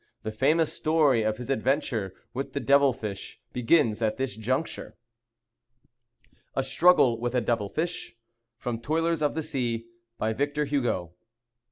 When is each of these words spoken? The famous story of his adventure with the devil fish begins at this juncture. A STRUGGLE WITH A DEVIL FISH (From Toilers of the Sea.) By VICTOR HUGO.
The 0.23 0.31
famous 0.31 0.73
story 0.73 1.21
of 1.21 1.37
his 1.37 1.51
adventure 1.51 2.15
with 2.33 2.53
the 2.53 2.59
devil 2.59 2.91
fish 2.91 3.39
begins 3.53 4.01
at 4.01 4.17
this 4.17 4.35
juncture. 4.35 4.95
A 6.55 6.63
STRUGGLE 6.63 7.19
WITH 7.19 7.35
A 7.35 7.41
DEVIL 7.41 7.69
FISH 7.69 8.15
(From 8.57 8.81
Toilers 8.81 9.21
of 9.21 9.35
the 9.35 9.43
Sea.) 9.43 9.85
By 10.17 10.33
VICTOR 10.33 10.65
HUGO. 10.65 11.11